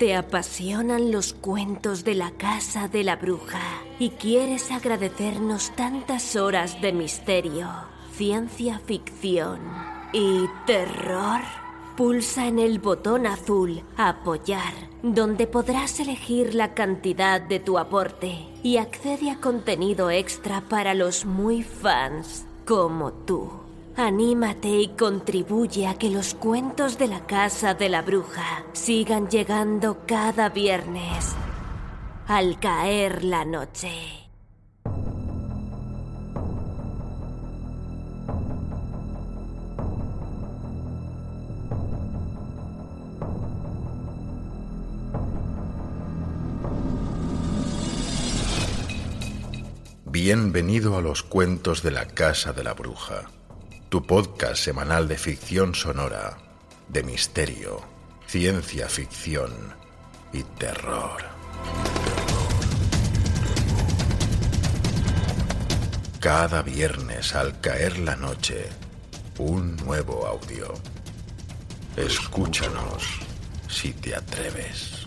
[0.00, 3.60] Te apasionan los cuentos de la casa de la bruja
[3.98, 7.68] y quieres agradecernos tantas horas de misterio,
[8.14, 9.60] ciencia ficción
[10.14, 11.42] y terror.
[11.98, 14.72] Pulsa en el botón azul Apoyar,
[15.02, 21.26] donde podrás elegir la cantidad de tu aporte y accede a contenido extra para los
[21.26, 23.69] muy fans como tú.
[23.96, 29.98] Anímate y contribuye a que los cuentos de la casa de la bruja sigan llegando
[30.06, 31.34] cada viernes
[32.28, 33.90] al caer la noche.
[50.04, 53.28] Bienvenido a los cuentos de la casa de la bruja
[53.90, 56.38] tu podcast semanal de ficción sonora,
[56.86, 57.80] de misterio,
[58.24, 59.50] ciencia ficción
[60.32, 61.20] y terror.
[66.20, 68.68] Cada viernes al caer la noche,
[69.38, 70.72] un nuevo audio.
[71.96, 73.02] Escúchanos
[73.68, 74.99] si te atreves.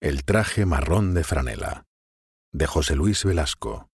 [0.00, 1.86] El traje marrón de franela,
[2.52, 3.90] de José Luis Velasco,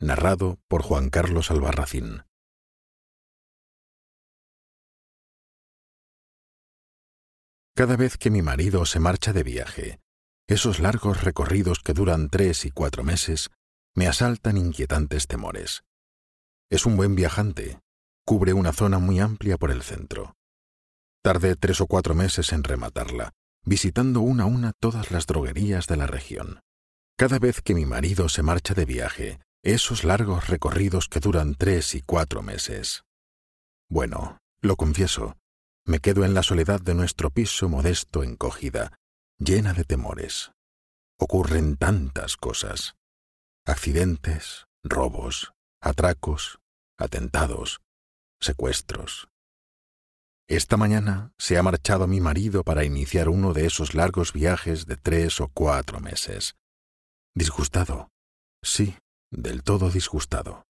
[0.00, 2.24] narrado por Juan Carlos Albarracín.
[7.76, 10.00] Cada vez que mi marido se marcha de viaje,
[10.46, 13.50] esos largos recorridos que duran tres y cuatro meses
[13.94, 15.84] me asaltan inquietantes temores.
[16.70, 17.80] Es un buen viajante,
[18.24, 20.34] cubre una zona muy amplia por el centro.
[21.22, 23.32] Tardé tres o cuatro meses en rematarla,
[23.64, 26.60] visitando una a una todas las droguerías de la región.
[27.16, 31.94] Cada vez que mi marido se marcha de viaje, esos largos recorridos que duran tres
[31.94, 33.04] y cuatro meses.
[33.88, 35.36] Bueno, lo confieso,
[35.86, 38.96] me quedo en la soledad de nuestro piso modesto encogida,
[39.38, 40.52] llena de temores.
[41.18, 42.94] Ocurren tantas cosas.
[43.66, 46.58] Accidentes, robos, atracos,
[46.98, 47.80] atentados,
[48.44, 49.28] secuestros.
[50.46, 54.96] Esta mañana se ha marchado mi marido para iniciar uno de esos largos viajes de
[54.96, 56.56] tres o cuatro meses.
[57.34, 58.10] Disgustado.
[58.62, 58.96] Sí,
[59.30, 60.64] del todo disgustado.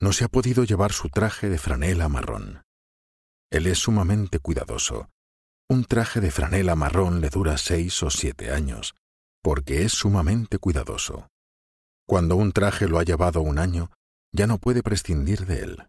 [0.00, 2.62] No se ha podido llevar su traje de franela marrón.
[3.50, 5.08] Él es sumamente cuidadoso.
[5.68, 8.94] Un traje de franela marrón le dura seis o siete años,
[9.42, 11.28] porque es sumamente cuidadoso.
[12.06, 13.90] Cuando un traje lo ha llevado un año,
[14.32, 15.86] ya no puede prescindir de él.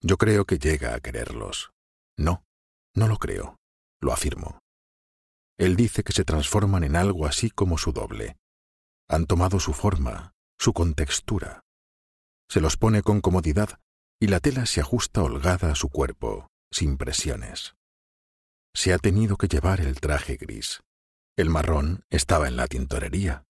[0.00, 1.72] Yo creo que llega a quererlos.
[2.16, 2.44] No,
[2.94, 3.58] no lo creo,
[4.00, 4.60] lo afirmo.
[5.58, 8.36] Él dice que se transforman en algo así como su doble.
[9.08, 11.62] Han tomado su forma, su contextura.
[12.48, 13.80] Se los pone con comodidad
[14.20, 17.74] y la tela se ajusta holgada a su cuerpo, sin presiones.
[18.74, 20.80] Se ha tenido que llevar el traje gris.
[21.36, 23.44] El marrón estaba en la tintorería.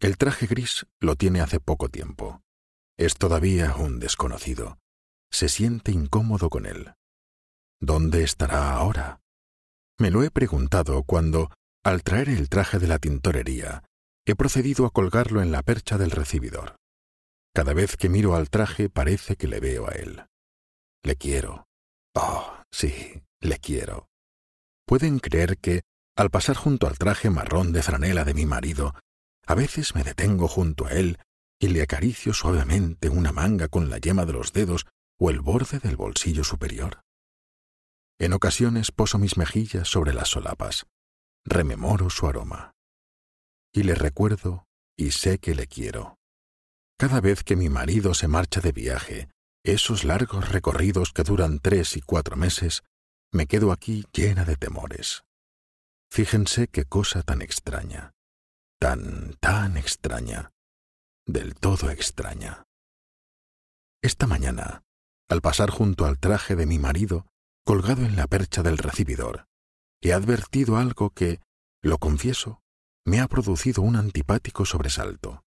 [0.00, 2.42] El traje gris lo tiene hace poco tiempo.
[2.98, 4.80] Es todavía un desconocido
[5.30, 6.92] se siente incómodo con él.
[7.80, 9.20] ¿Dónde estará ahora?
[9.98, 11.50] Me lo he preguntado cuando,
[11.84, 13.84] al traer el traje de la tintorería,
[14.26, 16.76] he procedido a colgarlo en la percha del recibidor.
[17.54, 20.26] Cada vez que miro al traje parece que le veo a él.
[21.02, 21.66] Le quiero.
[22.14, 24.08] Oh, sí, le quiero.
[24.86, 25.82] Pueden creer que,
[26.16, 28.94] al pasar junto al traje marrón de franela de mi marido,
[29.46, 31.18] a veces me detengo junto a él
[31.58, 34.86] y le acaricio suavemente una manga con la yema de los dedos
[35.20, 37.02] o el borde del bolsillo superior.
[38.18, 40.86] En ocasiones poso mis mejillas sobre las solapas,
[41.44, 42.72] rememoro su aroma.
[43.72, 44.66] Y le recuerdo
[44.96, 46.16] y sé que le quiero.
[46.98, 49.28] Cada vez que mi marido se marcha de viaje,
[49.64, 52.82] esos largos recorridos que duran tres y cuatro meses,
[53.32, 55.22] me quedo aquí llena de temores.
[56.10, 58.12] Fíjense qué cosa tan extraña,
[58.80, 60.50] tan, tan extraña,
[61.26, 62.64] del todo extraña.
[64.02, 64.82] Esta mañana,
[65.30, 67.24] al pasar junto al traje de mi marido,
[67.64, 69.46] colgado en la percha del recibidor,
[70.02, 71.40] he advertido algo que,
[71.82, 72.60] lo confieso,
[73.06, 75.44] me ha producido un antipático sobresalto.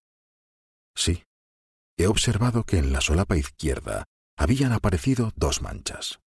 [0.95, 1.25] Sí,
[1.97, 4.05] he observado que en la solapa izquierda
[4.37, 6.21] habían aparecido dos manchas,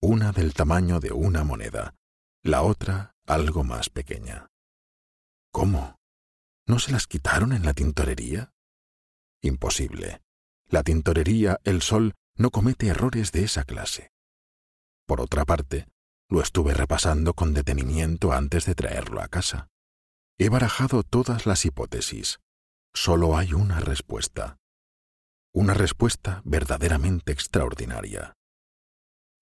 [0.00, 1.94] una del tamaño de una moneda,
[2.42, 4.46] la otra algo más pequeña.
[5.52, 5.96] ¿Cómo?
[6.66, 8.52] ¿No se las quitaron en la tintorería?
[9.42, 10.22] Imposible.
[10.68, 14.10] La tintorería El Sol no comete errores de esa clase.
[15.06, 15.86] Por otra parte,
[16.28, 19.68] lo estuve repasando con detenimiento antes de traerlo a casa.
[20.38, 22.40] He barajado todas las hipótesis.
[22.92, 24.56] Solo hay una respuesta.
[25.54, 28.34] Una respuesta verdaderamente extraordinaria.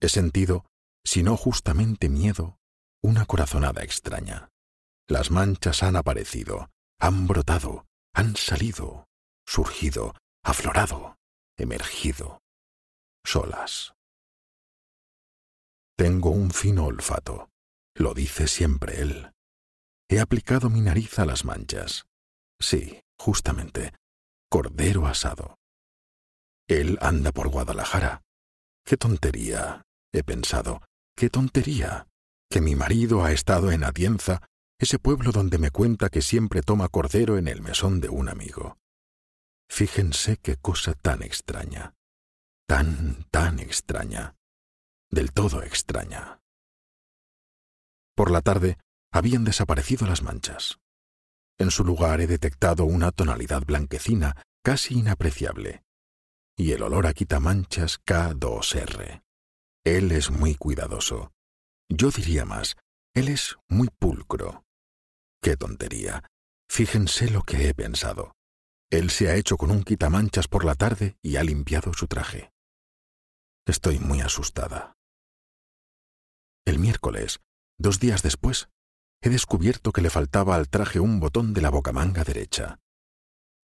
[0.00, 0.67] He sentido,
[1.05, 2.58] si no justamente miedo,
[3.02, 4.50] una corazonada extraña.
[5.08, 6.70] Las manchas han aparecido,
[7.00, 9.06] han brotado, han salido,
[9.46, 11.17] surgido, aflorado,
[11.56, 12.41] emergido,
[13.25, 13.94] solas.
[15.97, 17.49] Tengo un fino olfato,
[17.94, 19.32] lo dice siempre él.
[20.09, 22.05] He aplicado mi nariz a las manchas.
[22.61, 23.94] Sí, justamente,
[24.50, 25.56] cordero asado.
[26.69, 28.23] Él anda por Guadalajara.
[28.85, 29.82] Qué tontería,
[30.12, 30.82] he pensado,
[31.17, 32.06] qué tontería,
[32.50, 34.47] que mi marido ha estado en Atienza,
[34.79, 38.77] ese pueblo donde me cuenta que siempre toma cordero en el mesón de un amigo.
[39.70, 41.94] Fíjense qué cosa tan extraña,
[42.66, 44.37] tan, tan extraña,
[45.11, 46.40] del todo extraña.
[48.16, 48.78] Por la tarde
[49.12, 50.78] habían desaparecido las manchas.
[51.58, 55.82] En su lugar he detectado una tonalidad blanquecina casi inapreciable,
[56.56, 59.22] y el olor a quitamanchas K2R.
[59.84, 61.32] Él es muy cuidadoso.
[61.88, 62.76] Yo diría más,
[63.14, 64.64] él es muy pulcro.
[65.43, 66.25] ¡Qué tontería!
[66.69, 68.34] Fíjense lo que he pensado.
[68.90, 72.54] Él se ha hecho con un quitamanchas por la tarde y ha limpiado su traje.
[73.66, 74.96] Estoy muy asustada.
[76.66, 77.40] El miércoles,
[77.78, 78.69] dos días después,
[79.22, 82.78] he descubierto que le faltaba al traje un botón de la bocamanga derecha.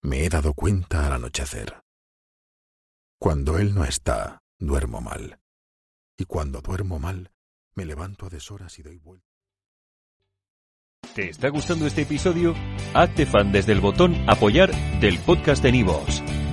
[0.03, 1.83] Me he dado cuenta al anochecer.
[3.19, 5.39] Cuando él no está, duermo mal.
[6.17, 7.33] Y cuando duermo mal,
[7.75, 9.27] me levanto a deshoras y doy vuelta.
[11.15, 12.55] ¿Te está gustando este episodio?
[12.95, 14.71] Hazte fan desde el botón Apoyar
[15.01, 16.23] del podcast de Nivos.